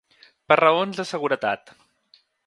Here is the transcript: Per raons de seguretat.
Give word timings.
Per 0.51 0.55
raons 0.59 1.01
de 1.01 1.05
seguretat. 1.09 1.69